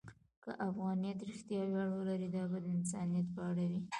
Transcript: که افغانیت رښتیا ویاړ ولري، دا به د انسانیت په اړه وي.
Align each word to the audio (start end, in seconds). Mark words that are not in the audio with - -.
که 0.43 0.51
افغانیت 0.67 1.19
رښتیا 1.29 1.61
ویاړ 1.67 1.89
ولري، 1.93 2.27
دا 2.35 2.43
به 2.51 2.57
د 2.63 2.67
انسانیت 2.77 3.27
په 3.35 3.41
اړه 3.49 3.65
وي. 3.71 3.81